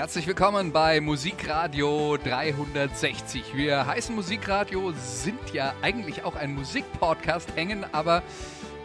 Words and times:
Herzlich 0.00 0.26
willkommen 0.26 0.72
bei 0.72 0.98
Musikradio 1.02 2.16
360. 2.16 3.54
Wir 3.54 3.84
heißen 3.84 4.14
Musikradio, 4.14 4.94
sind 4.96 5.52
ja 5.52 5.74
eigentlich 5.82 6.24
auch 6.24 6.36
ein 6.36 6.54
Musikpodcast, 6.54 7.54
hängen 7.54 7.84
aber 7.92 8.22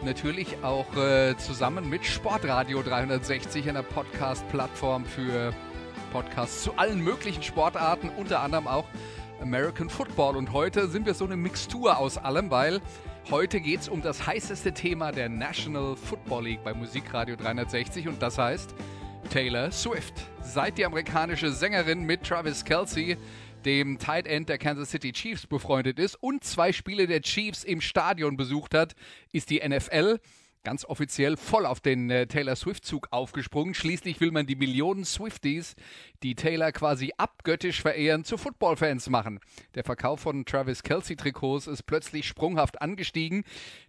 natürlich 0.04 0.58
auch 0.62 0.94
äh, 0.94 1.34
zusammen 1.38 1.88
mit 1.88 2.04
Sportradio 2.04 2.82
360, 2.82 3.66
einer 3.66 3.82
Podcast-Plattform 3.82 5.06
für 5.06 5.54
Podcasts 6.12 6.62
zu 6.62 6.74
allen 6.76 7.00
möglichen 7.00 7.42
Sportarten, 7.42 8.10
unter 8.10 8.42
anderem 8.42 8.66
auch 8.66 8.84
American 9.40 9.88
Football. 9.88 10.36
Und 10.36 10.52
heute 10.52 10.86
sind 10.86 11.06
wir 11.06 11.14
so 11.14 11.24
eine 11.24 11.38
Mixtur 11.38 11.96
aus 11.96 12.18
allem, 12.18 12.50
weil 12.50 12.82
heute 13.30 13.62
geht 13.62 13.80
es 13.80 13.88
um 13.88 14.02
das 14.02 14.26
heißeste 14.26 14.74
Thema 14.74 15.12
der 15.12 15.30
National 15.30 15.96
Football 15.96 16.44
League 16.44 16.62
bei 16.62 16.74
Musikradio 16.74 17.36
360 17.36 18.06
und 18.06 18.20
das 18.20 18.36
heißt 18.36 18.74
Taylor 19.28 19.70
Swift. 19.70 20.14
Seit 20.42 20.78
die 20.78 20.84
amerikanische 20.84 21.50
Sängerin 21.50 22.02
mit 22.02 22.22
Travis 22.22 22.64
Kelsey, 22.64 23.16
dem 23.64 23.98
Tight 23.98 24.26
End 24.26 24.48
der 24.48 24.58
Kansas 24.58 24.90
City 24.90 25.12
Chiefs, 25.12 25.46
befreundet 25.46 25.98
ist 25.98 26.16
und 26.16 26.44
zwei 26.44 26.72
Spiele 26.72 27.06
der 27.06 27.22
Chiefs 27.22 27.64
im 27.64 27.80
Stadion 27.80 28.36
besucht 28.36 28.74
hat, 28.74 28.94
ist 29.32 29.50
die 29.50 29.66
NFL 29.66 30.18
ganz 30.66 30.84
offiziell 30.84 31.36
voll 31.36 31.64
auf 31.64 31.78
den 31.78 32.10
äh, 32.10 32.26
Taylor 32.26 32.56
Swift-Zug 32.56 33.06
aufgesprungen. 33.12 33.72
Schließlich 33.72 34.20
will 34.20 34.32
man 34.32 34.46
die 34.46 34.56
Millionen 34.56 35.04
Swifties, 35.04 35.76
die 36.24 36.34
Taylor 36.34 36.72
quasi 36.72 37.12
abgöttisch 37.16 37.80
verehren, 37.80 38.24
zu 38.24 38.36
Footballfans 38.36 39.08
machen. 39.08 39.38
Der 39.76 39.84
Verkauf 39.84 40.18
von 40.18 40.44
Travis 40.44 40.82
Kelsey-Trikots 40.82 41.68
ist 41.68 41.84
plötzlich 41.84 42.26
sprunghaft 42.26 42.82
angestiegen. 42.82 43.44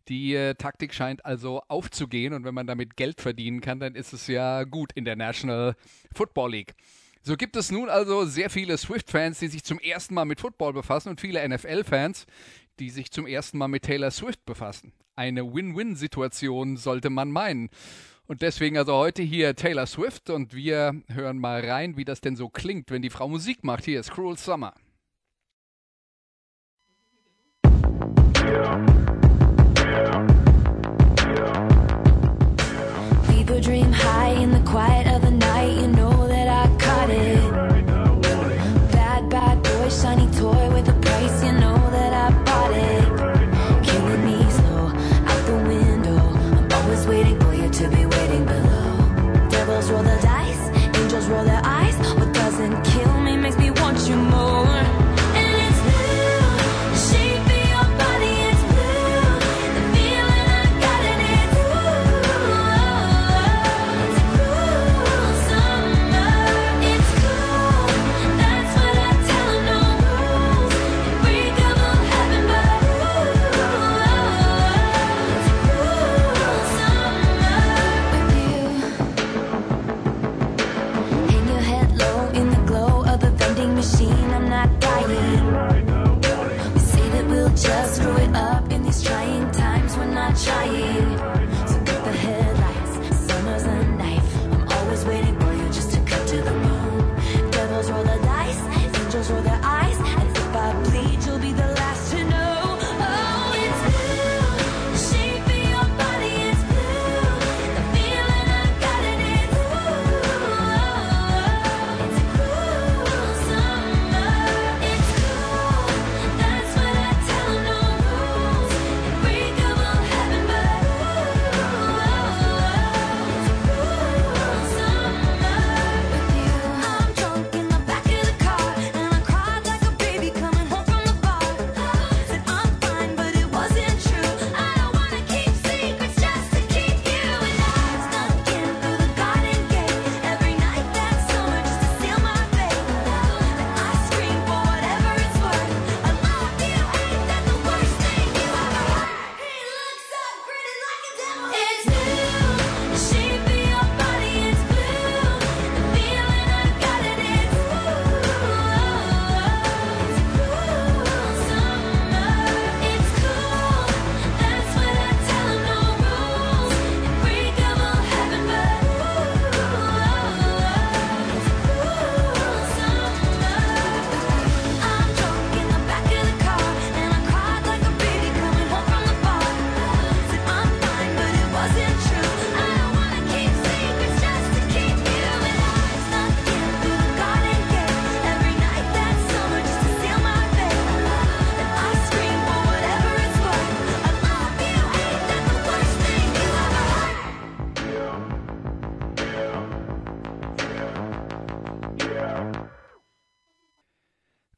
Die 0.08 0.36
äh, 0.36 0.53
Taktik 0.53 0.94
scheint 0.94 1.25
also 1.25 1.64
aufzugehen 1.67 2.34
und 2.34 2.44
wenn 2.44 2.53
man 2.53 2.67
damit 2.67 2.95
Geld 2.95 3.22
verdienen 3.22 3.59
kann, 3.59 3.80
dann 3.80 3.95
ist 3.95 4.14
es 4.14 4.28
ja 4.28 4.64
gut 4.64 4.91
in 4.94 5.03
der 5.03 5.16
National 5.16 5.75
Football 6.14 6.52
League. 6.52 6.75
So 7.23 7.36
gibt 7.36 7.56
es 7.56 7.72
nun 7.72 7.89
also 7.89 8.25
sehr 8.25 8.52
viele 8.52 8.78
Swift-Fans, 8.78 9.39
die 9.39 9.47
sich 9.47 9.64
zum 9.64 9.80
ersten 9.80 10.14
Mal 10.14 10.25
mit 10.25 10.39
Football 10.39 10.73
befassen 10.73 11.09
und 11.09 11.19
viele 11.19 11.45
NFL-Fans, 11.50 12.28
die 12.80 12.89
sich 12.89 13.11
zum 13.11 13.28
ersten 13.28 13.58
Mal 13.58 13.67
mit 13.67 13.83
Taylor 13.83 14.11
Swift 14.11 14.45
befassen. 14.45 14.94
Eine 15.16 15.53
Win-Win-Situation 15.53 16.78
sollte 16.78 17.09
man 17.09 17.31
meinen. 17.31 17.69
Und 18.28 18.42
deswegen 18.42 18.78
also 18.78 18.94
heute 18.94 19.23
hier 19.23 19.56
Taylor 19.56 19.86
Swift 19.86 20.30
und 20.30 20.53
wir 20.53 21.02
hören 21.08 21.39
mal 21.39 21.64
rein, 21.67 21.97
wie 21.97 22.06
das 22.06 22.22
denn 22.22 22.36
so 22.36 22.50
klingt, 22.50 22.92
wenn 22.92 23.02
die 23.02 23.09
Frau 23.09 23.28
Musik 23.28 23.64
macht. 23.64 23.86
Hier 23.86 24.00
ist 24.00 24.11
Cruel 24.11 24.38
Summer. 24.38 24.73
People 29.97 30.36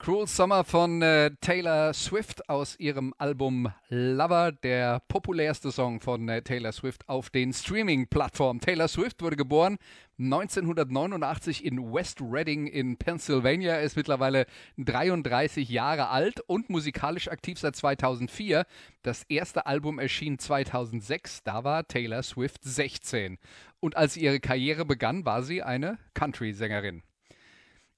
Cruel 0.09 0.25
Summer 0.25 0.63
von 0.63 1.03
äh, 1.03 1.29
Taylor 1.39 1.93
Swift 1.93 2.49
aus 2.49 2.79
ihrem 2.79 3.13
Album 3.19 3.71
Lover, 3.89 4.51
der 4.51 5.03
populärste 5.07 5.71
Song 5.71 6.01
von 6.01 6.27
äh, 6.27 6.41
Taylor 6.41 6.71
Swift 6.71 7.07
auf 7.07 7.29
den 7.29 7.53
Streaming-Plattformen. 7.53 8.59
Taylor 8.59 8.87
Swift 8.87 9.21
wurde 9.21 9.35
geboren 9.35 9.77
1989 10.17 11.63
in 11.63 11.93
West 11.93 12.21
Reading 12.21 12.65
in 12.65 12.97
Pennsylvania, 12.97 13.77
ist 13.81 13.97
mittlerweile 13.97 14.47
33 14.79 15.69
Jahre 15.69 16.09
alt 16.09 16.41
und 16.47 16.71
musikalisch 16.71 17.27
aktiv 17.27 17.59
seit 17.59 17.75
2004. 17.75 18.65
Das 19.03 19.21
erste 19.29 19.67
Album 19.67 19.99
erschien 19.99 20.39
2006, 20.39 21.43
da 21.43 21.63
war 21.63 21.87
Taylor 21.87 22.23
Swift 22.23 22.63
16. 22.63 23.37
Und 23.79 23.95
als 23.95 24.17
ihre 24.17 24.39
Karriere 24.39 24.85
begann, 24.85 25.23
war 25.23 25.43
sie 25.43 25.61
eine 25.61 25.99
Country-Sängerin. 26.15 27.03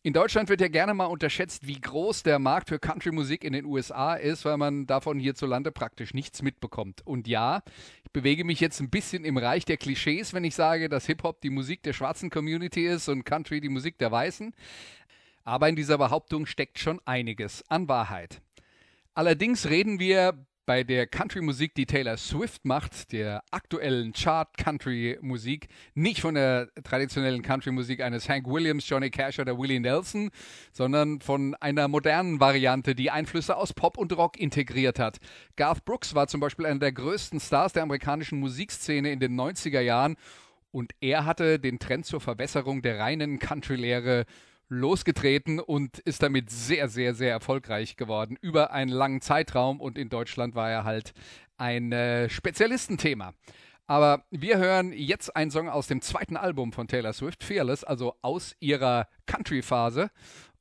In 0.03 0.13
Deutschland 0.13 0.50
wird 0.50 0.62
ja 0.62 0.68
gerne 0.68 0.95
mal 0.95 1.06
unterschätzt, 1.06 1.68
wie 1.68 1.80
groß 1.80 2.24
der 2.24 2.39
Markt 2.39 2.69
für 2.69 2.80
Country-Musik 2.80 3.44
in 3.44 3.53
den 3.53 3.65
USA 3.65 4.15
ist, 4.15 4.45
weil 4.45 4.57
man 4.57 4.88
davon 4.88 5.19
hierzulande 5.19 5.71
praktisch 5.71 6.15
nichts 6.15 6.42
mitbekommt. 6.42 7.06
Und 7.06 7.27
ja, 7.27 7.62
ich 8.03 8.12
bewege 8.12 8.44
mich 8.44 8.59
jetzt 8.59 8.80
ein 8.80 8.89
bisschen 8.89 9.24
im 9.25 9.38
Reich 9.38 9.63
der 9.63 9.77
Klischees, 9.77 10.33
wenn 10.33 10.44
ich 10.44 10.56
sage, 10.56 10.89
dass 10.89 11.06
Hip-Hop 11.06 11.42
die 11.42 11.51
Musik 11.51 11.83
der 11.83 11.94
schwarzen 11.94 12.31
Community 12.31 12.88
ist 12.88 13.09
und 13.09 13.25
Country 13.25 13.62
die 13.62 13.69
Musik 13.69 14.00
der 14.00 14.12
Weißen. 14.12 14.56
Aber 15.44 15.69
in 15.69 15.75
dieser 15.75 16.00
Behauptung 16.00 16.48
steckt 16.48 16.80
schon 16.80 17.00
einiges 17.06 17.63
an 17.69 17.88
Wahrheit. 17.88 18.42
Allerdings 19.13 19.69
reden 19.69 20.00
wir 20.00 20.33
bei 20.66 20.84
der 20.84 21.08
Country-Musik, 21.08 21.75
die 21.75 21.86
Taylor 21.86 22.18
Swift 22.18 22.66
macht, 22.66 23.12
der 23.12 23.44
aktuellen 23.52 24.13
Chart-Country-Musik, 24.13 25.68
nicht 25.96 26.22
von 26.22 26.36
der 26.36 26.69
traditionellen 26.84 27.42
Country-Musik 27.42 28.02
eines 28.02 28.30
Hank 28.30 28.48
Williams, 28.48 28.88
Johnny 28.88 29.10
Cash 29.10 29.40
oder 29.40 29.58
Willie 29.58 29.80
Nelson, 29.80 30.30
sondern 30.72 31.19
von 31.19 31.56
einer 31.56 31.88
modernen 31.88 32.40
Variante, 32.40 32.96
die 32.96 33.12
Einflüsse 33.12 33.58
aus 33.58 33.74
Pop 33.74 33.98
und 33.98 34.16
Rock 34.16 34.40
integriert 34.40 35.00
hat. 35.00 35.18
Garth 35.56 35.86
Brooks 35.86 36.16
war 36.16 36.28
zum 36.28 36.40
Beispiel 36.40 36.66
einer 36.66 36.80
der 36.80 36.92
größten 36.92 37.40
Stars 37.40 37.74
der 37.74 37.84
amerikanischen 37.84 38.40
Musikszene 38.40 39.12
in 39.12 39.19
den 39.19 39.40
90er 39.40 39.81
Jahren 39.81 40.16
und 40.72 40.94
er 41.02 41.25
hatte 41.25 41.60
den 41.60 41.80
Trend 41.80 42.06
zur 42.06 42.22
Verbesserung 42.22 42.81
der 42.81 43.00
reinen 43.00 43.40
Country-Lehre 43.40 44.25
losgetreten 44.71 45.59
und 45.59 46.00
ist 46.00 46.23
damit 46.23 46.50
sehr, 46.50 46.88
sehr, 46.88 47.13
sehr 47.13 47.31
erfolgreich 47.31 47.97
geworden 47.97 48.38
über 48.39 48.71
einen 48.71 48.89
langen 48.89 49.19
Zeitraum 49.19 49.81
und 49.81 49.97
in 49.97 50.07
Deutschland 50.07 50.56
war 50.56 50.71
er 50.71 50.85
halt 50.85 51.13
ein 51.57 51.91
äh, 51.91 52.29
Spezialistenthema. 52.29 53.33
Aber 53.85 54.23
wir 54.31 54.57
hören 54.57 54.94
jetzt 54.94 55.35
einen 55.35 55.51
Song 55.51 55.68
aus 55.68 55.88
dem 55.88 56.01
zweiten 56.01 56.38
Album 56.38 56.71
von 56.71 56.88
Taylor 56.88 57.12
Swift, 57.12 57.44
Fearless, 57.44 57.83
also 57.83 58.15
aus 58.21 58.56
ihrer 58.62 59.09
Country-Phase. 59.25 60.09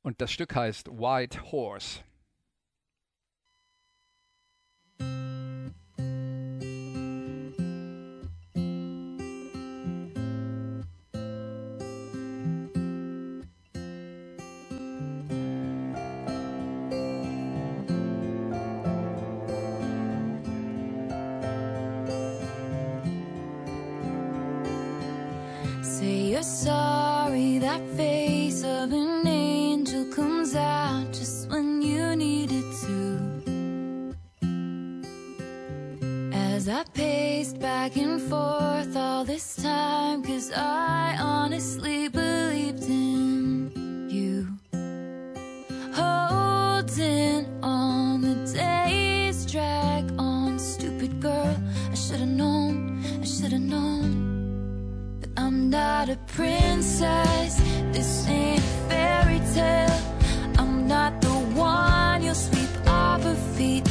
Und 0.01 0.19
das 0.19 0.33
Stück 0.33 0.53
heißt 0.55 0.89
White 0.89 1.51
Horse. 1.53 2.01
As 36.61 36.69
I 36.69 36.83
paced 36.93 37.59
back 37.59 37.97
and 37.97 38.21
forth 38.21 38.95
all 38.95 39.25
this 39.25 39.55
time, 39.55 40.21
cause 40.21 40.51
I 40.51 41.17
honestly 41.19 42.07
believed 42.07 42.83
in 42.83 44.07
you. 44.07 44.47
Holding 45.91 47.47
on 47.63 48.21
the 48.21 48.35
days 48.53 49.43
drag 49.51 50.11
on, 50.19 50.59
stupid 50.59 51.19
girl. 51.19 51.57
I 51.89 51.95
should've 51.95 52.27
known, 52.27 53.03
I 53.19 53.25
should've 53.25 53.59
known. 53.59 55.33
I'm 55.37 55.71
not 55.71 56.09
a 56.09 56.17
princess. 56.27 57.59
This 57.91 58.27
ain't 58.27 58.59
a 58.59 58.87
fairy 58.87 59.41
tale. 59.55 59.99
I'm 60.59 60.87
not 60.87 61.21
the 61.21 61.37
one 61.57 62.21
you'll 62.21 62.35
sweep 62.35 62.69
off 62.85 63.23
her 63.23 63.35
feet. 63.57 63.90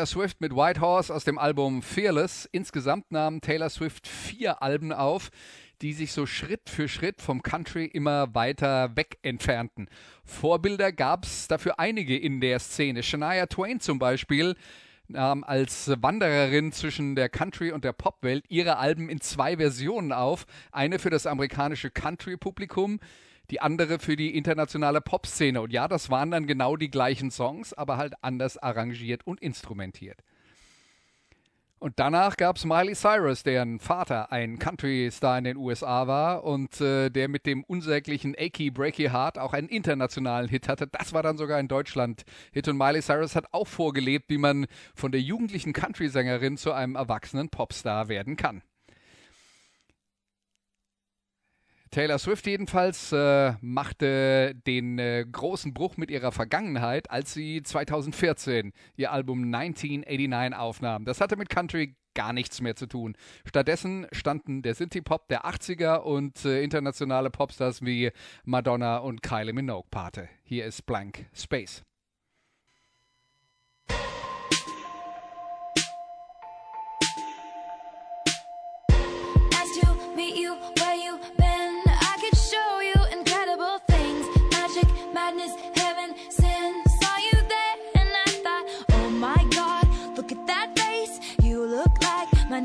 Taylor 0.00 0.06
Swift 0.06 0.40
mit 0.40 0.56
White 0.56 0.80
Horse 0.80 1.14
aus 1.14 1.24
dem 1.24 1.36
Album 1.36 1.82
Fearless. 1.82 2.48
Insgesamt 2.52 3.12
nahm 3.12 3.42
Taylor 3.42 3.68
Swift 3.68 4.08
vier 4.08 4.62
Alben 4.62 4.94
auf, 4.94 5.28
die 5.82 5.92
sich 5.92 6.12
so 6.12 6.24
Schritt 6.24 6.70
für 6.70 6.88
Schritt 6.88 7.20
vom 7.20 7.42
Country 7.42 7.84
immer 7.84 8.34
weiter 8.34 8.96
weg 8.96 9.18
entfernten. 9.20 9.90
Vorbilder 10.24 10.90
gab 10.90 11.26
es 11.26 11.48
dafür 11.48 11.78
einige 11.78 12.16
in 12.16 12.40
der 12.40 12.60
Szene. 12.60 13.02
Shania 13.02 13.44
Twain 13.44 13.78
zum 13.80 13.98
Beispiel 13.98 14.56
nahm 15.10 15.44
als 15.44 15.90
Wandererin 16.00 16.72
zwischen 16.72 17.14
der 17.14 17.28
Country- 17.28 17.72
und 17.72 17.84
der 17.84 17.92
Popwelt 17.92 18.44
ihre 18.48 18.78
Alben 18.78 19.08
in 19.08 19.20
zwei 19.20 19.56
Versionen 19.56 20.12
auf. 20.12 20.46
Eine 20.72 20.98
für 20.98 21.10
das 21.10 21.26
amerikanische 21.26 21.90
Country-Publikum, 21.90 23.00
die 23.50 23.60
andere 23.60 23.98
für 23.98 24.16
die 24.16 24.36
internationale 24.36 25.00
Popszene. 25.00 25.60
Und 25.60 25.72
ja, 25.72 25.88
das 25.88 26.10
waren 26.10 26.30
dann 26.30 26.46
genau 26.46 26.76
die 26.76 26.90
gleichen 26.90 27.30
Songs, 27.30 27.72
aber 27.72 27.96
halt 27.96 28.14
anders 28.22 28.58
arrangiert 28.58 29.26
und 29.26 29.40
instrumentiert. 29.40 30.18
Und 31.82 31.98
danach 31.98 32.36
gab 32.36 32.56
es 32.56 32.66
Miley 32.66 32.94
Cyrus, 32.94 33.42
deren 33.42 33.78
Vater 33.78 34.30
ein 34.30 34.58
Country-Star 34.58 35.38
in 35.38 35.44
den 35.44 35.56
USA 35.56 36.06
war 36.06 36.44
und 36.44 36.78
äh, 36.82 37.08
der 37.08 37.28
mit 37.28 37.46
dem 37.46 37.64
unsäglichen 37.64 38.34
Achy 38.38 38.70
Breaky 38.70 39.08
Heart 39.08 39.38
auch 39.38 39.54
einen 39.54 39.70
internationalen 39.70 40.46
Hit 40.46 40.68
hatte. 40.68 40.86
Das 40.86 41.14
war 41.14 41.22
dann 41.22 41.38
sogar 41.38 41.58
in 41.58 41.68
Deutschland 41.68 42.24
Hit. 42.52 42.68
Und 42.68 42.76
Miley 42.76 43.00
Cyrus 43.00 43.34
hat 43.34 43.46
auch 43.52 43.66
vorgelebt, 43.66 44.28
wie 44.28 44.36
man 44.36 44.66
von 44.94 45.10
der 45.10 45.22
jugendlichen 45.22 45.72
Country-Sängerin 45.72 46.58
zu 46.58 46.72
einem 46.72 46.96
erwachsenen 46.96 47.48
Popstar 47.48 48.08
werden 48.08 48.36
kann. 48.36 48.62
Taylor 51.90 52.18
Swift 52.20 52.46
jedenfalls 52.46 53.10
äh, 53.10 53.54
machte 53.60 54.54
den 54.66 55.00
äh, 55.00 55.26
großen 55.30 55.74
Bruch 55.74 55.96
mit 55.96 56.08
ihrer 56.10 56.30
Vergangenheit, 56.30 57.10
als 57.10 57.34
sie 57.34 57.62
2014 57.64 58.72
ihr 58.96 59.10
Album 59.10 59.52
1989 59.52 60.56
aufnahm. 60.56 61.04
Das 61.04 61.20
hatte 61.20 61.36
mit 61.36 61.48
Country 61.48 61.96
gar 62.14 62.32
nichts 62.32 62.60
mehr 62.60 62.76
zu 62.76 62.86
tun. 62.86 63.16
Stattdessen 63.44 64.06
standen 64.12 64.62
der 64.62 64.74
Synthie-Pop 64.74 65.26
der 65.28 65.44
80er 65.44 65.96
und 65.98 66.44
äh, 66.44 66.62
internationale 66.62 67.30
Popstars 67.30 67.82
wie 67.82 68.12
Madonna 68.44 68.98
und 68.98 69.22
Kylie 69.22 69.52
Minogue 69.52 69.88
Pate. 69.90 70.28
Hier 70.44 70.66
ist 70.66 70.86
Blank 70.86 71.26
Space. 71.32 71.82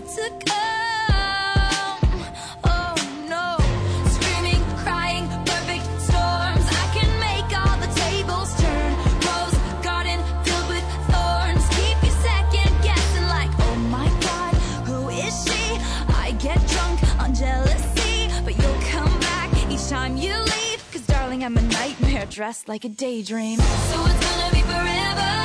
to 0.00 0.30
come. 0.46 1.98
Oh 2.64 2.94
no. 3.28 3.58
Screaming, 4.10 4.62
crying, 4.78 5.28
perfect 5.44 5.84
storms. 6.00 6.64
I 6.66 6.86
can 6.96 7.10
make 7.20 7.48
all 7.60 7.76
the 7.78 7.90
tables 8.00 8.54
turn. 8.60 8.90
Rose 9.28 9.56
garden 9.84 10.20
filled 10.44 10.68
with 10.68 10.86
thorns. 11.10 11.64
Keep 11.76 12.02
you 12.02 12.12
second 12.22 12.72
guessing, 12.82 13.26
like, 13.28 13.50
oh 13.60 13.76
my 13.90 14.08
god, 14.20 14.54
who 14.88 15.08
is 15.10 15.44
she? 15.44 15.78
I 16.14 16.32
get 16.38 16.58
drunk 16.68 16.98
on 17.20 17.34
jealousy, 17.34 18.30
but 18.44 18.56
you'll 18.56 18.82
come 18.90 19.20
back 19.20 19.50
each 19.70 19.86
time 19.88 20.16
you 20.16 20.32
leave. 20.32 20.82
Cause 20.92 21.06
darling, 21.06 21.44
I'm 21.44 21.56
a 21.58 21.62
nightmare 21.62 22.26
dressed 22.26 22.68
like 22.68 22.84
a 22.84 22.88
daydream. 22.88 23.58
So 23.58 24.04
it's 24.06 24.20
gonna 24.26 24.50
be 24.52 24.62
forever, 24.62 25.44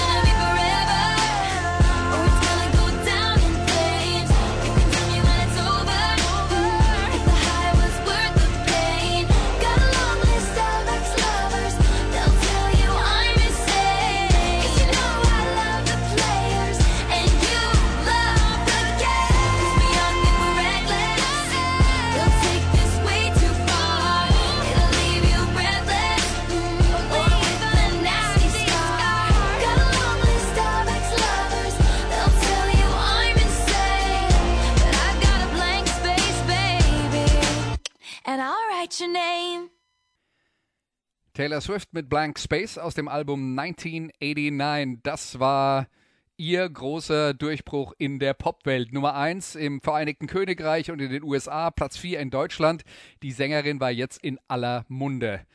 Taylor 41.33 41.61
Swift 41.61 41.93
mit 41.93 42.09
Blank 42.09 42.37
Space 42.37 42.77
aus 42.77 42.93
dem 42.93 43.07
Album 43.07 43.57
1989. 43.57 44.99
Das 45.01 45.39
war 45.39 45.87
ihr 46.35 46.67
großer 46.67 47.33
Durchbruch 47.33 47.93
in 47.99 48.19
der 48.19 48.33
Popwelt. 48.33 48.91
Nummer 48.91 49.15
1 49.15 49.55
im 49.55 49.79
Vereinigten 49.79 50.27
Königreich 50.27 50.91
und 50.91 50.99
in 50.99 51.09
den 51.09 51.23
USA, 51.23 51.71
Platz 51.71 51.97
4 51.97 52.19
in 52.19 52.31
Deutschland. 52.31 52.83
Die 53.23 53.31
Sängerin 53.31 53.79
war 53.79 53.91
jetzt 53.91 54.21
in 54.21 54.39
aller 54.49 54.83
Munde. 54.89 55.45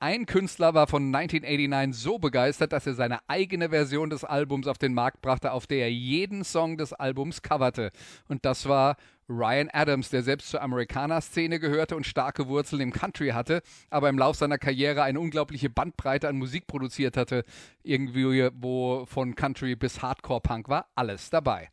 Ein 0.00 0.26
Künstler 0.26 0.74
war 0.74 0.86
von 0.86 1.12
1989 1.12 2.00
so 2.00 2.20
begeistert, 2.20 2.72
dass 2.72 2.86
er 2.86 2.94
seine 2.94 3.18
eigene 3.26 3.70
Version 3.70 4.10
des 4.10 4.22
Albums 4.22 4.68
auf 4.68 4.78
den 4.78 4.94
Markt 4.94 5.22
brachte, 5.22 5.50
auf 5.50 5.66
der 5.66 5.78
er 5.78 5.92
jeden 5.92 6.44
Song 6.44 6.76
des 6.76 6.92
Albums 6.92 7.42
coverte. 7.42 7.90
Und 8.28 8.44
das 8.44 8.68
war 8.68 8.96
Ryan 9.28 9.68
Adams, 9.72 10.08
der 10.10 10.22
selbst 10.22 10.50
zur 10.50 10.62
Amerikaner-Szene 10.62 11.58
gehörte 11.58 11.96
und 11.96 12.06
starke 12.06 12.46
Wurzeln 12.46 12.80
im 12.80 12.92
Country 12.92 13.30
hatte, 13.30 13.60
aber 13.90 14.08
im 14.08 14.18
Lauf 14.18 14.36
seiner 14.36 14.56
Karriere 14.56 15.02
eine 15.02 15.18
unglaubliche 15.18 15.68
Bandbreite 15.68 16.28
an 16.28 16.36
Musik 16.36 16.68
produziert 16.68 17.16
hatte. 17.16 17.44
Irgendwie, 17.82 18.50
wo 18.54 19.04
von 19.04 19.34
Country 19.34 19.74
bis 19.74 20.00
Hardcore-Punk 20.00 20.68
war, 20.68 20.86
alles 20.94 21.28
dabei. 21.28 21.70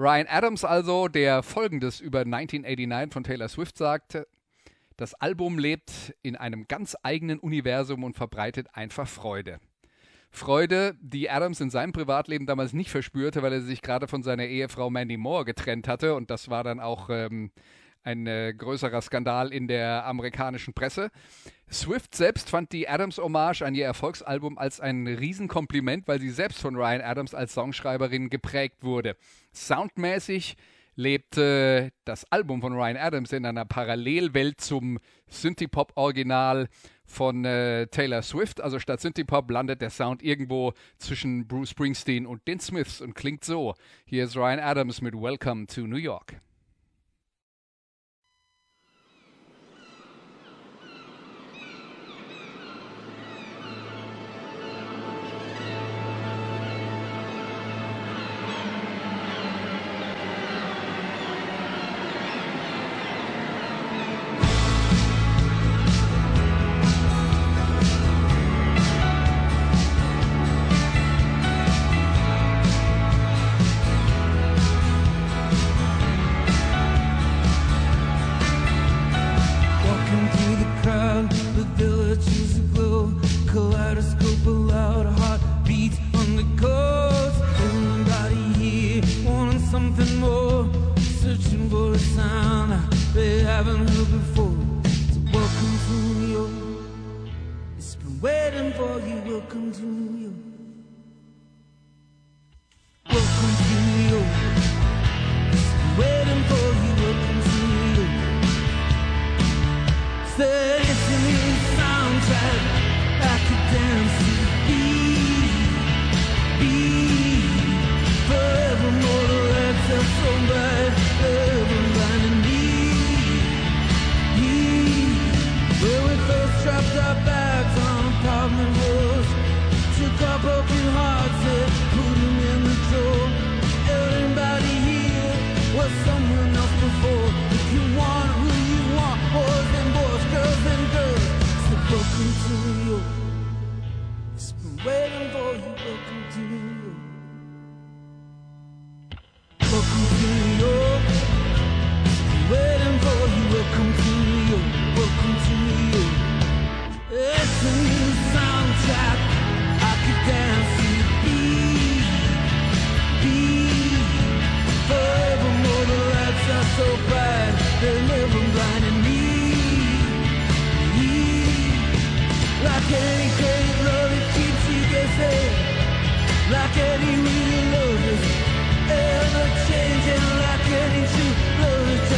Ryan 0.00 0.26
Adams 0.26 0.64
also, 0.64 1.06
der 1.06 1.44
folgendes 1.44 2.00
über 2.00 2.22
1989 2.22 3.12
von 3.12 3.22
Taylor 3.22 3.48
Swift 3.48 3.78
sagte, 3.78 4.26
das 4.96 5.14
Album 5.14 5.58
lebt 5.58 6.14
in 6.22 6.36
einem 6.36 6.66
ganz 6.68 6.96
eigenen 7.02 7.38
Universum 7.38 8.04
und 8.04 8.16
verbreitet 8.16 8.68
einfach 8.72 9.08
Freude. 9.08 9.60
Freude, 10.30 10.96
die 11.00 11.30
Adams 11.30 11.60
in 11.60 11.70
seinem 11.70 11.92
Privatleben 11.92 12.46
damals 12.46 12.72
nicht 12.72 12.90
verspürte, 12.90 13.42
weil 13.42 13.52
er 13.52 13.60
sich 13.60 13.82
gerade 13.82 14.08
von 14.08 14.24
seiner 14.24 14.46
Ehefrau 14.46 14.90
Mandy 14.90 15.16
Moore 15.16 15.44
getrennt 15.44 15.86
hatte. 15.86 16.14
Und 16.14 16.28
das 16.28 16.50
war 16.50 16.64
dann 16.64 16.80
auch 16.80 17.08
ähm, 17.08 17.52
ein 18.02 18.26
äh, 18.26 18.52
größerer 18.52 19.00
Skandal 19.00 19.52
in 19.52 19.68
der 19.68 20.04
amerikanischen 20.04 20.74
Presse. 20.74 21.10
Swift 21.70 22.14
selbst 22.14 22.50
fand 22.50 22.72
die 22.72 22.88
Adams-Hommage 22.88 23.62
an 23.62 23.74
ihr 23.74 23.86
Erfolgsalbum 23.86 24.58
als 24.58 24.80
ein 24.80 25.06
Riesenkompliment, 25.06 26.06
weil 26.08 26.20
sie 26.20 26.30
selbst 26.30 26.60
von 26.60 26.76
Ryan 26.76 27.00
Adams 27.00 27.34
als 27.34 27.54
Songschreiberin 27.54 28.28
geprägt 28.28 28.82
wurde. 28.82 29.16
Soundmäßig 29.52 30.56
lebte 30.96 31.92
das 32.04 32.24
Album 32.30 32.60
von 32.60 32.74
Ryan 32.74 32.96
Adams 32.96 33.32
in 33.32 33.46
einer 33.46 33.64
Parallelwelt 33.64 34.60
zum 34.60 34.98
Synthie-Pop-Original 35.28 36.68
von 37.04 37.44
äh, 37.44 37.86
Taylor 37.88 38.22
Swift. 38.22 38.60
Also 38.60 38.78
statt 38.78 39.00
Synthie-Pop 39.00 39.50
landet 39.50 39.80
der 39.80 39.90
Sound 39.90 40.22
irgendwo 40.22 40.72
zwischen 40.98 41.46
Bruce 41.46 41.70
Springsteen 41.70 42.26
und 42.26 42.46
den 42.46 42.60
Smiths 42.60 43.00
und 43.00 43.14
klingt 43.14 43.44
so. 43.44 43.74
Hier 44.06 44.24
ist 44.24 44.36
Ryan 44.36 44.60
Adams 44.60 45.00
mit 45.00 45.14
Welcome 45.14 45.66
to 45.66 45.86
New 45.86 45.96
York. 45.96 46.40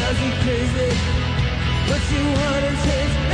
But 0.07 0.25
you 0.25 0.33
crazy. 0.43 0.91
What 1.89 2.03
you 2.13 2.23
wanna 2.39 2.73
change 2.85 3.26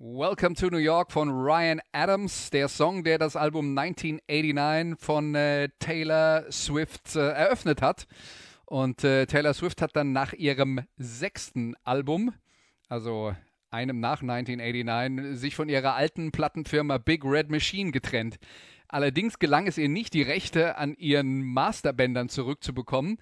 Welcome 0.00 0.54
to 0.54 0.70
New 0.70 0.78
York 0.78 1.10
von 1.10 1.28
Ryan 1.28 1.80
Adams, 1.90 2.50
der 2.50 2.68
Song, 2.68 3.02
der 3.02 3.18
das 3.18 3.34
Album 3.34 3.76
1989 3.76 4.96
von 5.04 5.34
äh, 5.34 5.70
Taylor 5.80 6.44
Swift 6.52 7.16
äh, 7.16 7.30
eröffnet 7.30 7.82
hat. 7.82 8.06
Und 8.64 9.02
äh, 9.02 9.26
Taylor 9.26 9.54
Swift 9.54 9.82
hat 9.82 9.96
dann 9.96 10.12
nach 10.12 10.34
ihrem 10.34 10.82
sechsten 10.98 11.74
Album 11.82 12.32
also 12.88 13.34
einem 13.70 13.98
nach 13.98 14.22
1989, 14.22 15.36
sich 15.36 15.56
von 15.56 15.68
ihrer 15.68 15.94
alten 15.94 16.30
Plattenfirma 16.30 16.98
Big 16.98 17.24
Red 17.24 17.50
Machine 17.50 17.90
getrennt. 17.90 18.38
Allerdings 18.86 19.40
gelang 19.40 19.66
es 19.66 19.78
ihr 19.78 19.88
nicht, 19.88 20.14
die 20.14 20.22
Rechte 20.22 20.76
an 20.76 20.94
ihren 20.94 21.42
Masterbändern 21.42 22.28
zurückzubekommen, 22.28 23.18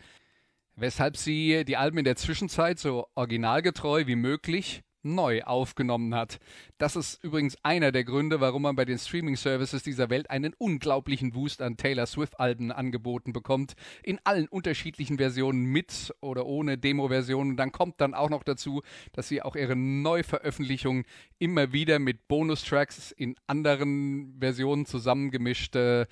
weshalb 0.74 1.16
sie 1.16 1.64
die 1.64 1.78
Alben 1.78 1.96
in 1.96 2.04
der 2.04 2.16
Zwischenzeit 2.16 2.78
so 2.78 3.06
originalgetreu 3.14 4.06
wie 4.06 4.16
möglich 4.16 4.82
neu 5.14 5.42
aufgenommen 5.42 6.14
hat. 6.14 6.38
Das 6.78 6.96
ist 6.96 7.22
übrigens 7.24 7.56
einer 7.62 7.92
der 7.92 8.04
Gründe, 8.04 8.40
warum 8.40 8.62
man 8.62 8.76
bei 8.76 8.84
den 8.84 8.98
Streaming-Services 8.98 9.82
dieser 9.82 10.10
Welt 10.10 10.30
einen 10.30 10.54
unglaublichen 10.58 11.34
Wust 11.34 11.62
an 11.62 11.76
Taylor 11.76 12.06
Swift-Alben 12.06 12.72
angeboten 12.72 13.32
bekommt. 13.32 13.74
In 14.02 14.18
allen 14.24 14.48
unterschiedlichen 14.48 15.18
Versionen 15.18 15.64
mit 15.64 16.14
oder 16.20 16.46
ohne 16.46 16.76
Demo-Versionen. 16.78 17.56
Dann 17.56 17.72
kommt 17.72 18.00
dann 18.00 18.14
auch 18.14 18.30
noch 18.30 18.42
dazu, 18.42 18.82
dass 19.12 19.28
sie 19.28 19.42
auch 19.42 19.56
ihre 19.56 19.76
Neuveröffentlichungen 19.76 21.04
immer 21.38 21.72
wieder 21.72 21.98
mit 21.98 22.28
Bonustracks 22.28 23.12
in 23.12 23.36
anderen 23.46 24.36
Versionen 24.40 24.86
zusammengemischt 24.86 25.76
äh, 25.76 26.06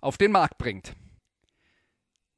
auf 0.00 0.18
den 0.18 0.32
Markt 0.32 0.58
bringt. 0.58 0.94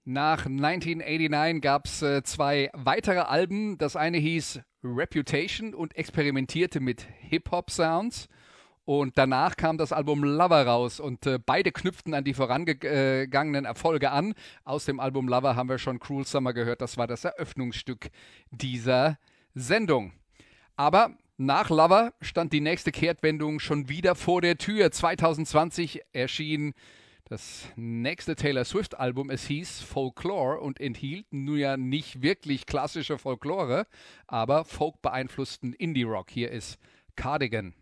Nach 0.06 0.44
1989 0.44 1.62
gab 1.62 1.86
es 1.86 2.02
äh, 2.02 2.22
zwei 2.22 2.68
weitere 2.74 3.20
Alben. 3.20 3.78
Das 3.78 3.96
eine 3.96 4.18
hieß 4.18 4.60
Reputation 4.82 5.72
und 5.72 5.96
experimentierte 5.96 6.80
mit 6.80 7.06
Hip-Hop-Sounds. 7.20 8.28
Und 8.84 9.16
danach 9.16 9.56
kam 9.56 9.78
das 9.78 9.92
Album 9.92 10.22
Lover 10.22 10.66
raus 10.66 11.00
und 11.00 11.26
äh, 11.26 11.38
beide 11.38 11.72
knüpften 11.72 12.12
an 12.12 12.22
die 12.22 12.34
vorangegangenen 12.34 13.64
Erfolge 13.64 14.10
an. 14.10 14.34
Aus 14.64 14.84
dem 14.84 15.00
Album 15.00 15.26
Lover 15.26 15.56
haben 15.56 15.70
wir 15.70 15.78
schon 15.78 16.00
Cruel 16.00 16.26
Summer 16.26 16.52
gehört. 16.52 16.82
Das 16.82 16.98
war 16.98 17.06
das 17.06 17.24
Eröffnungsstück 17.24 18.10
dieser 18.50 19.18
Sendung. 19.54 20.12
Aber 20.76 21.16
nach 21.38 21.70
Lover 21.70 22.12
stand 22.20 22.52
die 22.52 22.60
nächste 22.60 22.92
Kehrtwendung 22.92 23.58
schon 23.58 23.88
wieder 23.88 24.14
vor 24.14 24.42
der 24.42 24.58
Tür. 24.58 24.90
2020 24.90 26.02
erschien 26.12 26.74
das 27.26 27.66
nächste 27.76 28.37
Taylor 28.37 28.64
Swift-Album, 28.64 29.30
es 29.30 29.46
hieß 29.46 29.80
Folklore 29.80 30.60
und 30.60 30.80
enthielt 30.80 31.26
nun 31.32 31.58
ja 31.58 31.76
nicht 31.76 32.22
wirklich 32.22 32.66
klassische 32.66 33.18
Folklore, 33.18 33.87
aber 34.26 34.64
folk 34.64 35.00
beeinflussten 35.00 35.72
Indie-Rock. 35.72 36.30
Hier 36.30 36.50
ist 36.50 36.78
Cardigan. 37.16 37.74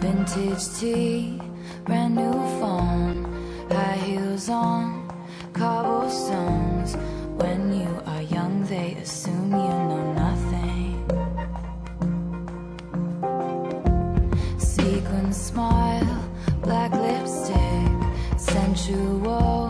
Vintage 0.00 0.78
tea, 0.78 1.38
brand 1.84 2.14
new 2.14 2.32
phone, 2.60 3.26
high 3.70 4.00
heels 4.00 4.48
on, 4.48 5.06
cobblestones. 5.52 6.96
When 7.36 7.72
you 7.72 8.02
are 8.06 8.22
young, 8.22 8.64
they 8.68 8.96
assume 9.02 9.50
you 9.50 9.58
know 9.58 10.12
nothing. 10.14 10.27
Smile, 15.58 16.30
black 16.62 16.92
lipstick, 16.92 17.90
sensual 18.38 19.67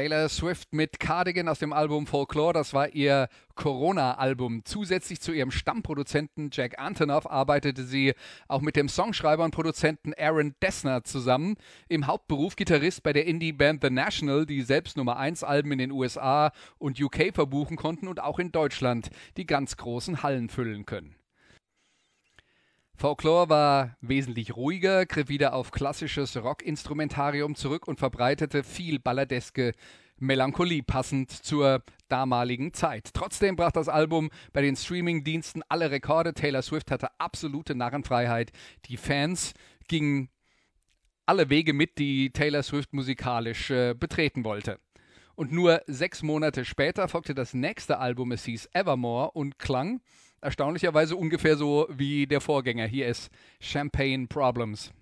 Taylor 0.00 0.30
Swift 0.30 0.72
mit 0.72 0.98
Cardigan 0.98 1.46
aus 1.46 1.58
dem 1.58 1.74
Album 1.74 2.06
Folklore. 2.06 2.54
Das 2.54 2.72
war 2.72 2.88
ihr 2.94 3.28
Corona-Album. 3.54 4.62
Zusätzlich 4.64 5.20
zu 5.20 5.30
ihrem 5.30 5.50
Stammproduzenten 5.50 6.48
Jack 6.50 6.78
Antonoff 6.78 7.30
arbeitete 7.30 7.84
sie 7.84 8.14
auch 8.48 8.62
mit 8.62 8.76
dem 8.76 8.88
Songschreiber 8.88 9.44
und 9.44 9.50
Produzenten 9.50 10.14
Aaron 10.18 10.54
Dessner 10.62 11.04
zusammen. 11.04 11.56
Im 11.90 12.06
Hauptberuf 12.06 12.56
Gitarrist 12.56 13.02
bei 13.02 13.12
der 13.12 13.26
Indie-Band 13.26 13.82
The 13.82 13.90
National, 13.90 14.46
die 14.46 14.62
selbst 14.62 14.96
Nummer 14.96 15.18
1 15.18 15.44
Alben 15.44 15.70
in 15.72 15.78
den 15.78 15.92
USA 15.92 16.50
und 16.78 16.98
UK 16.98 17.34
verbuchen 17.34 17.76
konnten 17.76 18.08
und 18.08 18.22
auch 18.22 18.38
in 18.38 18.52
Deutschland 18.52 19.10
die 19.36 19.44
ganz 19.44 19.76
großen 19.76 20.22
Hallen 20.22 20.48
füllen 20.48 20.86
können. 20.86 21.19
Folklore 23.00 23.48
war 23.48 23.96
wesentlich 24.02 24.54
ruhiger, 24.54 25.06
griff 25.06 25.30
wieder 25.30 25.54
auf 25.54 25.70
klassisches 25.70 26.36
Rockinstrumentarium 26.36 27.54
zurück 27.54 27.88
und 27.88 27.98
verbreitete 27.98 28.62
viel 28.62 28.98
balladeske 28.98 29.72
Melancholie, 30.18 30.82
passend 30.82 31.30
zur 31.30 31.82
damaligen 32.08 32.74
Zeit. 32.74 33.08
Trotzdem 33.14 33.56
brach 33.56 33.72
das 33.72 33.88
Album 33.88 34.28
bei 34.52 34.60
den 34.60 34.76
Streamingdiensten 34.76 35.62
alle 35.70 35.90
Rekorde. 35.90 36.34
Taylor 36.34 36.60
Swift 36.60 36.90
hatte 36.90 37.08
absolute 37.18 37.74
Narrenfreiheit. 37.74 38.52
Die 38.84 38.98
Fans 38.98 39.54
gingen 39.88 40.28
alle 41.24 41.48
Wege 41.48 41.72
mit, 41.72 41.96
die 41.96 42.34
Taylor 42.34 42.62
Swift 42.62 42.92
musikalisch 42.92 43.70
äh, 43.70 43.94
betreten 43.94 44.44
wollte. 44.44 44.78
Und 45.36 45.52
nur 45.52 45.80
sechs 45.86 46.22
Monate 46.22 46.66
später 46.66 47.08
folgte 47.08 47.34
das 47.34 47.54
nächste 47.54 47.96
Album, 47.98 48.30
es 48.32 48.44
hieß 48.44 48.68
Evermore 48.74 49.30
und 49.30 49.58
klang 49.58 50.02
erstaunlicherweise 50.40 51.16
ungefähr 51.16 51.56
so 51.56 51.86
wie 51.90 52.26
der 52.26 52.40
Vorgänger. 52.40 52.86
Hier 52.86 53.06
ist 53.08 53.30
Champagne 53.60 54.26
Problems. 54.26 54.92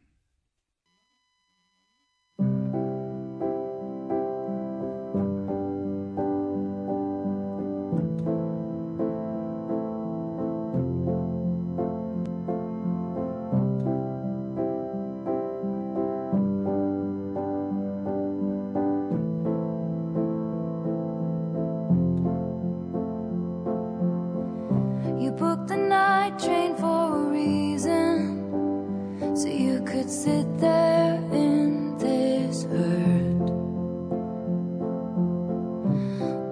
sit 30.28 30.58
there 30.58 31.14
in 31.32 31.96
this 32.04 32.64
hurt. 32.72 33.48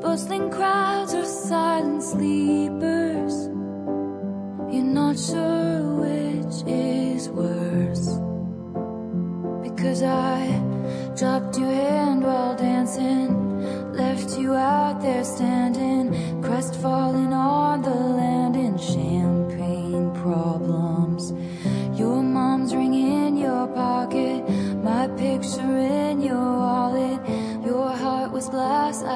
Bustling 0.03 0.49
crowds 0.57 1.12
are 1.21 1.31
silent 1.51 2.03
sleepers. 2.03 3.35
You're 4.73 4.93
not 5.01 5.17
sure 5.29 5.79
which 6.05 6.57
is 6.67 7.23
worse. 7.41 8.07
Because 9.67 10.01
I 10.03 10.39
dropped 11.19 11.55
your 11.59 11.75
hand 11.85 12.21
while 12.25 12.57
dancing, 12.57 13.29
left 14.03 14.39
you 14.41 14.55
out 14.55 15.03
there 15.03 15.25
standing, 15.25 16.07
crestfallen. 16.43 17.26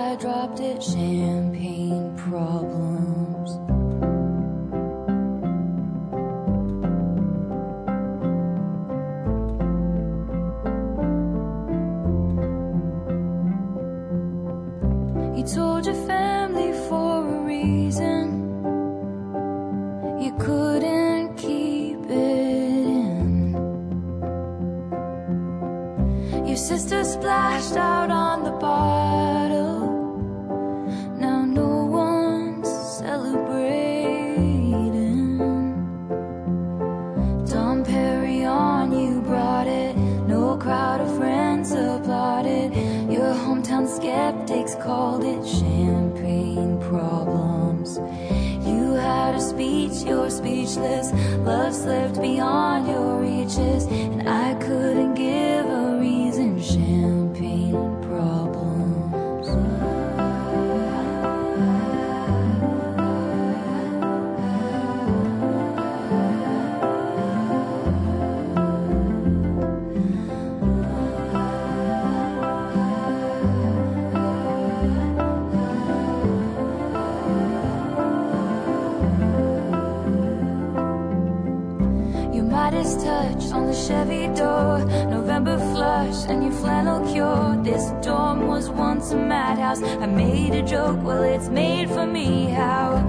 I 0.00 0.16
dropped 0.16 0.60
it 0.60 0.82
sham. 0.82 1.49
friends 41.60 41.72
applauded. 41.72 42.72
Your 43.10 43.34
hometown 43.34 43.86
skeptics 43.88 44.74
called 44.76 45.24
it 45.24 45.46
champagne 45.46 46.80
problems. 46.80 47.98
You 48.66 48.92
had 48.94 49.34
a 49.34 49.40
speech, 49.40 50.06
you're 50.06 50.30
speechless. 50.30 51.12
Love 51.44 51.74
slipped 51.74 52.20
beyond 52.20 52.86
your 52.86 53.20
reaches, 53.20 53.86
and 53.86 54.28
I 54.28 54.54
couldn't 54.54 55.14
give 55.14 55.66
up. 55.66 55.79
Chevy 83.90 84.28
door, 84.36 84.78
November 85.16 85.58
flush, 85.58 86.24
and 86.28 86.44
your 86.44 86.52
flannel 86.52 87.00
cure. 87.12 87.58
This 87.64 87.90
dorm 88.06 88.46
was 88.46 88.70
once 88.70 89.10
a 89.10 89.16
madhouse. 89.16 89.82
I 89.82 90.06
made 90.06 90.54
a 90.54 90.62
joke, 90.62 91.02
well, 91.02 91.24
it's 91.24 91.48
made 91.48 91.88
for 91.88 92.06
me. 92.06 92.50
How 92.50 93.04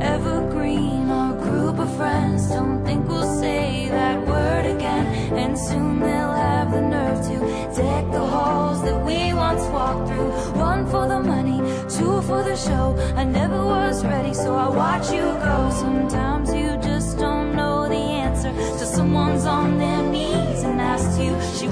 evergreen 0.00 1.10
our 1.10 1.32
group 1.32 1.80
of 1.80 1.90
friends 1.96 2.48
don't 2.48 2.84
think 2.84 3.08
we'll 3.08 3.40
say 3.40 3.88
that 3.88 4.24
word 4.24 4.66
again. 4.66 5.04
And 5.34 5.58
soon 5.58 5.98
they'll 5.98 6.38
have 6.46 6.70
the 6.70 6.80
nerve 6.80 7.20
to 7.26 7.36
deck 7.74 8.04
the 8.12 8.24
halls 8.24 8.84
that 8.84 9.04
we 9.04 9.34
once 9.34 9.64
walked 9.74 10.06
through. 10.10 10.30
One 10.60 10.86
for 10.86 11.08
the 11.08 11.18
money, 11.18 11.58
two 11.96 12.22
for 12.22 12.44
the 12.44 12.54
show. 12.54 12.96
I 13.16 13.24
never 13.24 13.64
was 13.64 14.04
ready, 14.04 14.32
so 14.32 14.54
I 14.54 14.68
watch 14.68 15.10
you 15.10 15.26
go. 15.48 15.70
Sometimes 15.72 16.54
you 16.54 16.59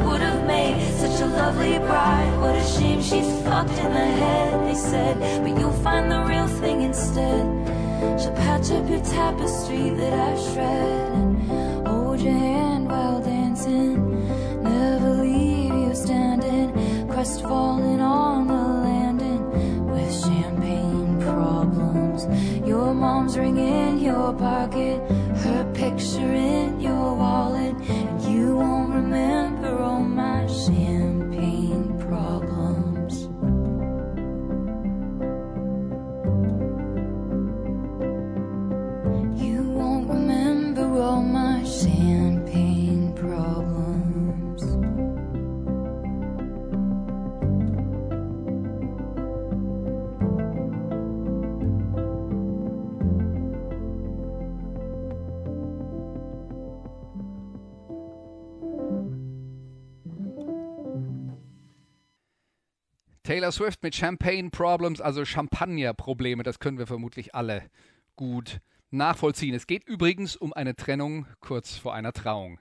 would 0.04 0.20
have 0.20 0.46
made 0.46 0.80
such 0.94 1.20
a 1.20 1.26
lovely 1.26 1.78
bride. 1.78 2.32
What 2.40 2.54
a 2.56 2.64
shame 2.64 3.00
she's 3.02 3.30
fucked 3.44 3.78
in 3.84 3.92
the 3.92 4.08
head, 4.22 4.66
they 4.66 4.74
said. 4.74 5.42
But 5.42 5.58
you'll 5.58 5.80
find 5.82 6.10
the 6.10 6.20
real 6.24 6.48
thing 6.60 6.82
instead. 6.82 7.44
She'll 8.20 8.32
patch 8.32 8.70
up 8.70 8.88
your 8.88 9.00
tapestry 9.00 9.90
that 9.90 10.12
I've 10.12 10.40
shred 10.52 11.12
and 11.12 11.86
hold 11.86 12.20
your 12.20 12.32
hand 12.32 12.88
while 12.88 13.20
dancing. 13.20 13.94
Never 14.62 15.10
leave 15.22 15.72
you 15.72 15.94
standing, 15.94 17.08
crestfallen 17.08 18.00
on 18.00 18.46
the 18.46 18.54
landing 18.54 19.42
with 19.86 20.12
champagne 20.24 21.20
problems. 21.20 22.26
Your 22.66 22.94
mom's 22.94 23.36
ring 23.36 23.58
in 23.58 23.98
your 23.98 24.32
pocket, 24.34 25.00
her 25.44 25.64
picture 25.74 26.32
in 26.32 26.80
your 26.80 27.14
wallet, 27.14 27.74
and 27.88 28.22
you 28.22 28.56
won't 28.56 28.94
remember 28.94 29.47
her 29.68 29.82
own. 29.82 30.27
Taylor 63.38 63.52
Swift 63.52 63.84
mit 63.84 63.94
Champagne 63.94 64.50
Problems, 64.50 65.00
also 65.00 65.24
Champagner-Probleme, 65.24 66.42
das 66.42 66.58
können 66.58 66.76
wir 66.76 66.88
vermutlich 66.88 67.36
alle 67.36 67.70
gut 68.16 68.58
nachvollziehen. 68.90 69.54
Es 69.54 69.68
geht 69.68 69.86
übrigens 69.86 70.34
um 70.34 70.52
eine 70.52 70.74
Trennung 70.74 71.24
kurz 71.38 71.76
vor 71.76 71.94
einer 71.94 72.12
Trauung. 72.12 72.58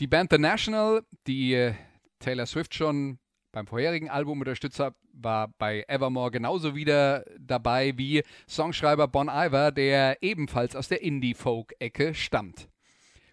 Die 0.00 0.06
Band 0.06 0.32
The 0.32 0.38
National, 0.38 1.02
die 1.26 1.52
äh, 1.52 1.74
Taylor 2.20 2.46
Swift 2.46 2.74
schon 2.74 3.18
beim 3.52 3.66
vorherigen 3.66 4.08
Album 4.08 4.40
unterstützt 4.40 4.80
hat, 4.80 4.94
war 5.12 5.48
bei 5.58 5.84
Evermore 5.88 6.30
genauso 6.30 6.74
wieder 6.74 7.26
dabei 7.38 7.92
wie 7.98 8.22
Songschreiber 8.48 9.08
Bon 9.08 9.28
Iver, 9.28 9.72
der 9.72 10.22
ebenfalls 10.22 10.74
aus 10.74 10.88
der 10.88 11.02
Indie-Folk-Ecke 11.02 12.14
stammt. 12.14 12.70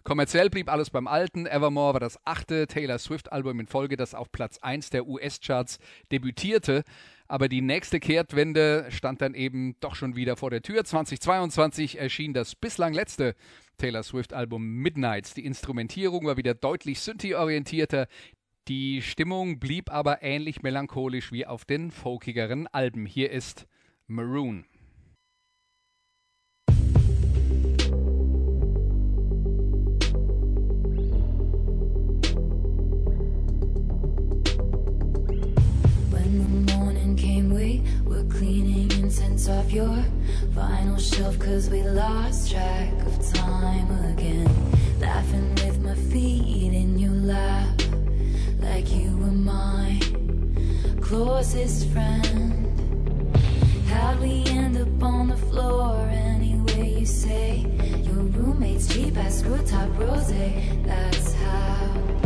Kommerziell 0.04 0.50
blieb 0.50 0.70
alles 0.70 0.90
beim 0.90 1.06
Alten. 1.06 1.46
Evermore 1.46 1.94
war 1.94 2.00
das 2.00 2.18
achte 2.26 2.66
Taylor 2.66 2.98
Swift-Album 2.98 3.60
in 3.60 3.66
Folge, 3.66 3.96
das 3.96 4.14
auf 4.14 4.30
Platz 4.30 4.58
1 4.58 4.90
der 4.90 5.06
US-Charts 5.06 5.78
debütierte. 6.12 6.84
Aber 7.26 7.48
die 7.48 7.62
nächste 7.62 8.00
Kehrtwende 8.00 8.84
stand 8.90 9.22
dann 9.22 9.32
eben 9.32 9.76
doch 9.80 9.94
schon 9.94 10.14
wieder 10.14 10.36
vor 10.36 10.50
der 10.50 10.60
Tür. 10.60 10.84
2022 10.84 11.98
erschien 11.98 12.34
das 12.34 12.54
bislang 12.54 12.92
letzte 12.92 13.34
Taylor 13.78 14.02
Swift-Album 14.02 14.62
Midnights. 14.62 15.32
Die 15.32 15.46
Instrumentierung 15.46 16.26
war 16.26 16.36
wieder 16.36 16.52
deutlich 16.52 17.00
Synthie-orientierter. 17.00 18.06
Die 18.68 19.00
Stimmung 19.00 19.58
blieb 19.58 19.90
aber 19.90 20.22
ähnlich 20.22 20.62
melancholisch 20.62 21.32
wie 21.32 21.46
auf 21.46 21.64
den 21.64 21.90
folkigeren 21.90 22.66
Alben. 22.66 23.06
Hier 23.06 23.30
ist 23.30 23.66
Maroon. 24.06 24.66
Incense 39.14 39.48
off 39.48 39.70
your 39.72 40.04
vinyl 40.56 40.98
shelf 40.98 41.38
Cause 41.38 41.70
we 41.70 41.82
lost 41.82 42.50
track 42.50 42.92
of 43.06 43.32
time 43.32 43.88
again. 44.12 44.48
Laughing 44.98 45.54
with 45.54 45.78
my 45.80 45.94
feet 45.94 46.72
in 46.72 46.98
your 46.98 47.12
lap 47.12 47.80
Like 48.58 48.90
you 48.92 49.16
were 49.16 49.26
my 49.30 50.00
closest 51.00 51.88
friend. 51.90 52.72
How'd 53.88 54.20
we 54.20 54.44
end 54.46 54.78
up 54.78 55.02
on 55.02 55.28
the 55.28 55.36
floor? 55.36 56.08
Anyway 56.10 56.98
you 56.98 57.06
say 57.06 57.66
Your 58.02 58.24
roommate's 58.34 58.92
cheap 58.92 59.16
ass 59.16 59.38
screw 59.38 59.58
top 59.64 59.96
rose 59.96 60.32
That's 60.84 61.34
how 61.34 62.23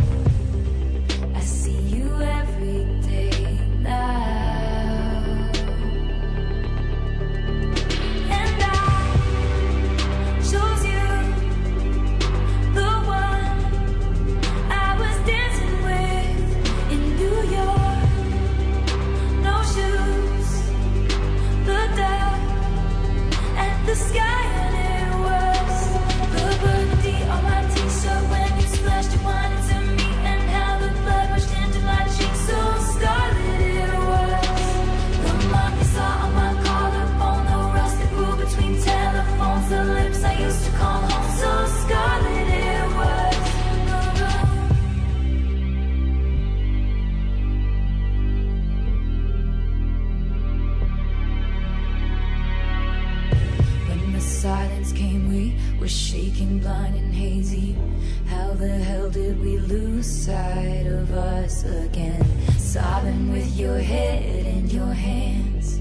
inside 60.29 60.85
of 60.85 61.11
us 61.11 61.63
again. 61.63 62.23
Sobbing 62.57 63.31
with 63.31 63.57
your 63.57 63.79
head 63.79 64.45
in 64.45 64.69
your 64.69 64.93
hands. 64.93 65.79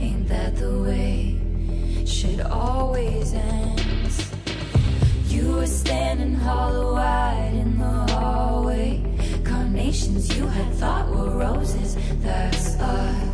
Ain't 0.00 0.26
that 0.28 0.56
the 0.56 0.82
way 0.82 1.38
shit 2.04 2.40
always 2.40 3.32
ends? 3.34 4.32
You 5.28 5.52
were 5.52 5.66
standing 5.66 6.34
hollow 6.34 6.96
eyed 6.96 7.54
in 7.54 7.78
the 7.78 8.12
hallway. 8.12 9.02
Carnations 9.44 10.36
you 10.36 10.46
had 10.46 10.74
thought 10.74 11.08
were 11.08 11.30
roses, 11.30 11.96
that's 12.20 12.74
us. 12.80 13.33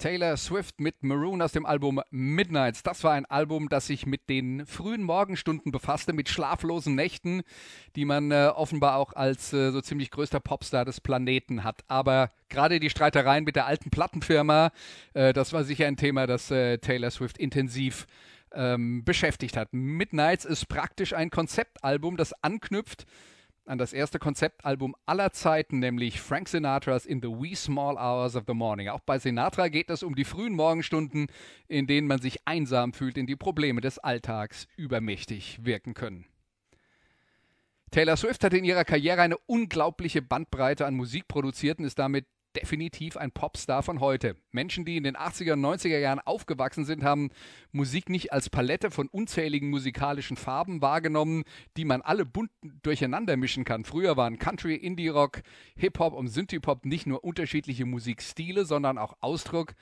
Taylor 0.00 0.38
Swift 0.38 0.80
mit 0.80 1.02
Maroon 1.02 1.42
aus 1.42 1.52
dem 1.52 1.66
Album 1.66 2.00
Midnights. 2.10 2.82
Das 2.82 3.04
war 3.04 3.12
ein 3.12 3.26
Album, 3.26 3.68
das 3.68 3.86
sich 3.86 4.06
mit 4.06 4.30
den 4.30 4.64
frühen 4.64 5.02
Morgenstunden 5.02 5.72
befasste, 5.72 6.14
mit 6.14 6.30
schlaflosen 6.30 6.94
Nächten, 6.94 7.42
die 7.96 8.06
man 8.06 8.30
äh, 8.30 8.50
offenbar 8.54 8.96
auch 8.96 9.12
als 9.12 9.52
äh, 9.52 9.70
so 9.70 9.82
ziemlich 9.82 10.10
größter 10.10 10.40
Popstar 10.40 10.86
des 10.86 11.02
Planeten 11.02 11.64
hat. 11.64 11.82
Aber 11.86 12.30
gerade 12.48 12.80
die 12.80 12.88
Streitereien 12.88 13.44
mit 13.44 13.56
der 13.56 13.66
alten 13.66 13.90
Plattenfirma, 13.90 14.72
äh, 15.12 15.34
das 15.34 15.52
war 15.52 15.64
sicher 15.64 15.86
ein 15.86 15.98
Thema, 15.98 16.26
das 16.26 16.50
äh, 16.50 16.78
Taylor 16.78 17.10
Swift 17.10 17.36
intensiv 17.36 18.06
ähm, 18.52 19.04
beschäftigt 19.04 19.58
hat. 19.58 19.68
Midnights 19.72 20.46
ist 20.46 20.66
praktisch 20.66 21.12
ein 21.12 21.28
Konzeptalbum, 21.28 22.16
das 22.16 22.32
anknüpft 22.42 23.04
an 23.70 23.78
das 23.78 23.92
erste 23.92 24.18
Konzeptalbum 24.18 24.96
aller 25.06 25.32
Zeiten, 25.32 25.78
nämlich 25.78 26.20
Frank 26.20 26.48
Sinatras 26.48 27.06
In 27.06 27.22
the 27.22 27.28
Wee 27.28 27.54
Small 27.54 27.96
Hours 27.96 28.34
of 28.34 28.44
the 28.46 28.52
Morning. 28.52 28.88
Auch 28.88 29.00
bei 29.00 29.18
Sinatra 29.18 29.68
geht 29.68 29.90
es 29.90 30.02
um 30.02 30.16
die 30.16 30.24
frühen 30.24 30.54
Morgenstunden, 30.54 31.28
in 31.68 31.86
denen 31.86 32.08
man 32.08 32.20
sich 32.20 32.46
einsam 32.46 32.92
fühlt, 32.92 33.16
in 33.16 33.26
die 33.26 33.36
Probleme 33.36 33.80
des 33.80 33.98
Alltags 33.98 34.66
übermächtig 34.76 35.64
wirken 35.64 35.94
können. 35.94 36.26
Taylor 37.92 38.16
Swift 38.16 38.42
hat 38.44 38.54
in 38.54 38.64
ihrer 38.64 38.84
Karriere 38.84 39.22
eine 39.22 39.38
unglaubliche 39.46 40.20
Bandbreite 40.20 40.84
an 40.84 40.94
Musik 40.94 41.28
produziert 41.28 41.78
und 41.78 41.84
ist 41.84 41.98
damit 41.98 42.26
definitiv 42.56 43.16
ein 43.16 43.30
Popstar 43.30 43.82
von 43.82 44.00
heute. 44.00 44.36
Menschen, 44.50 44.84
die 44.84 44.96
in 44.96 45.04
den 45.04 45.16
80er 45.16 45.52
und 45.52 45.64
90er 45.64 45.98
Jahren 45.98 46.20
aufgewachsen 46.20 46.84
sind, 46.84 47.02
haben 47.02 47.30
Musik 47.72 48.08
nicht 48.08 48.32
als 48.32 48.50
Palette 48.50 48.90
von 48.90 49.08
unzähligen 49.08 49.70
musikalischen 49.70 50.36
Farben 50.36 50.82
wahrgenommen, 50.82 51.44
die 51.76 51.84
man 51.84 52.02
alle 52.02 52.24
bunt 52.24 52.50
durcheinander 52.82 53.36
mischen 53.36 53.64
kann. 53.64 53.84
Früher 53.84 54.16
waren 54.16 54.38
Country, 54.38 54.74
Indie-Rock, 54.74 55.42
Hip-Hop 55.76 56.12
und 56.14 56.28
Synthie-Pop 56.28 56.84
nicht 56.84 57.06
nur 57.06 57.24
unterschiedliche 57.24 57.86
Musikstile, 57.86 58.64
sondern 58.64 58.98
auch 58.98 59.16
Ausdruck 59.20 59.74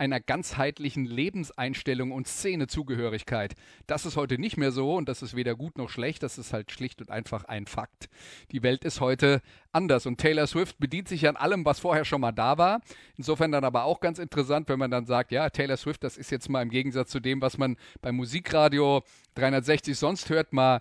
einer 0.00 0.18
ganzheitlichen 0.18 1.04
Lebenseinstellung 1.04 2.10
und 2.10 2.26
Szenezugehörigkeit. 2.26 3.54
Das 3.86 4.06
ist 4.06 4.16
heute 4.16 4.38
nicht 4.38 4.56
mehr 4.56 4.72
so 4.72 4.96
und 4.96 5.10
das 5.10 5.20
ist 5.20 5.36
weder 5.36 5.54
gut 5.54 5.76
noch 5.76 5.90
schlecht, 5.90 6.22
das 6.22 6.38
ist 6.38 6.54
halt 6.54 6.72
schlicht 6.72 7.02
und 7.02 7.10
einfach 7.10 7.44
ein 7.44 7.66
Fakt. 7.66 8.08
Die 8.50 8.62
Welt 8.62 8.82
ist 8.84 9.02
heute 9.02 9.42
anders 9.72 10.06
und 10.06 10.16
Taylor 10.16 10.46
Swift 10.46 10.78
bedient 10.78 11.06
sich 11.06 11.28
an 11.28 11.36
allem, 11.36 11.66
was 11.66 11.80
vorher 11.80 12.06
schon 12.06 12.22
mal 12.22 12.32
da 12.32 12.56
war. 12.56 12.80
Insofern 13.18 13.52
dann 13.52 13.62
aber 13.62 13.84
auch 13.84 14.00
ganz 14.00 14.18
interessant, 14.18 14.70
wenn 14.70 14.78
man 14.78 14.90
dann 14.90 15.04
sagt, 15.04 15.32
ja, 15.32 15.50
Taylor 15.50 15.76
Swift, 15.76 16.02
das 16.02 16.16
ist 16.16 16.30
jetzt 16.30 16.48
mal 16.48 16.62
im 16.62 16.70
Gegensatz 16.70 17.10
zu 17.10 17.20
dem, 17.20 17.42
was 17.42 17.58
man 17.58 17.76
beim 18.00 18.16
Musikradio 18.16 19.02
360 19.34 19.98
sonst 19.98 20.30
hört, 20.30 20.54
mal 20.54 20.80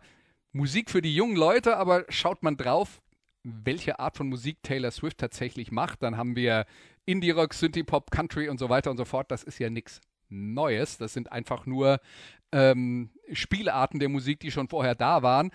Musik 0.54 0.90
für 0.90 1.02
die 1.02 1.14
jungen 1.14 1.36
Leute, 1.36 1.76
aber 1.76 2.06
schaut 2.08 2.42
man 2.42 2.56
drauf, 2.56 3.02
welche 3.44 4.00
Art 4.00 4.16
von 4.16 4.30
Musik 4.30 4.64
Taylor 4.64 4.92
Swift 4.92 5.18
tatsächlich 5.18 5.72
macht, 5.72 6.04
dann 6.04 6.16
haben 6.16 6.36
wir 6.38 6.66
Indie-Rock, 7.10 7.54
Synthie-Pop, 7.54 8.12
Country 8.12 8.50
und 8.50 8.60
so 8.60 8.70
weiter 8.70 8.92
und 8.92 8.98
so 8.98 9.06
fort. 9.06 9.32
Das 9.32 9.44
ist 9.44 9.60
ja 9.60 9.70
nichts 9.70 10.02
Neues. 10.30 10.98
Das 10.98 11.14
sind 11.14 11.32
einfach 11.32 11.66
nur 11.66 12.00
ähm, 12.52 13.10
Spielarten 13.34 14.00
der 14.00 14.10
Musik, 14.10 14.40
die 14.40 14.52
schon 14.52 14.68
vorher 14.68 14.96
da 14.96 15.24
waren, 15.24 15.52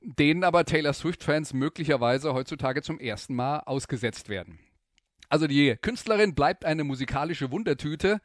denen 0.00 0.44
aber 0.44 0.64
Taylor 0.64 0.92
Swift-Fans 0.92 1.54
möglicherweise 1.54 2.34
heutzutage 2.34 2.82
zum 2.82 2.98
ersten 3.00 3.34
Mal 3.34 3.60
ausgesetzt 3.60 4.28
werden. 4.28 4.58
Also 5.28 5.46
die 5.46 5.76
Künstlerin 5.80 6.34
bleibt 6.34 6.64
eine 6.64 6.84
musikalische 6.84 7.50
Wundertüte. 7.50 8.20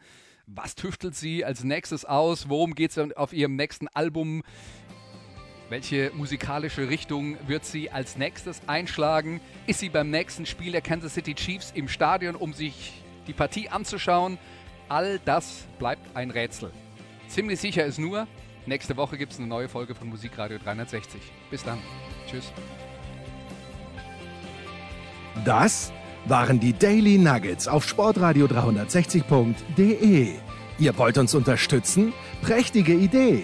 Was 0.46 0.76
tüftelt 0.76 1.16
sie 1.16 1.44
als 1.44 1.64
nächstes 1.64 2.06
aus? 2.06 2.50
Worum 2.50 2.76
geht 2.76 2.96
es 2.96 3.16
auf 3.16 3.34
ihrem 3.34 3.56
nächsten 3.56 3.88
Album? 3.90 4.44
Welche 5.70 6.12
musikalische 6.14 6.88
Richtung 6.88 7.36
wird 7.46 7.66
sie 7.66 7.92
als 7.92 8.16
nächstes 8.16 8.62
einschlagen? 8.68 9.42
Ist 9.66 9.82
sie 9.82 9.90
beim 9.90 10.10
nächsten 10.10 10.46
Spiel 10.46 10.72
der 10.72 10.82
Kansas 10.82 11.14
City 11.14 11.36
Chiefs 11.36 11.74
im 11.76 11.90
Stadion, 11.90 12.36
um 12.36 12.54
sich 12.54 13.04
die 13.28 13.34
Partie 13.34 13.68
anzuschauen? 13.68 14.38
All 14.88 15.20
das 15.26 15.66
bleibt 15.78 16.16
ein 16.16 16.32
Rätsel. 16.32 16.72
Ziemlich 17.28 17.60
sicher 17.60 17.84
ist 17.84 18.00
nur, 18.00 18.28
nächste 18.66 18.96
Woche 18.96 19.18
gibt 19.18 19.34
es 19.34 19.40
eine 19.40 19.48
neue 19.48 19.68
Folge 19.68 19.94
von 19.94 20.08
Musikradio 20.08 20.58
360. 20.58 21.20
Bis 21.52 21.64
dann. 21.66 21.80
Tschüss. 22.30 22.54
Das 25.44 25.92
waren 26.26 26.62
die 26.62 26.72
Daily 26.72 27.18
Nuggets 27.18 27.68
auf 27.68 27.86
Sportradio 27.86 28.46
360.de. 28.46 30.30
Ihr 30.80 30.98
wollt 30.98 31.18
uns 31.18 31.36
unterstützen? 31.36 32.14
Prächtige 32.42 32.94
Idee! 32.94 33.44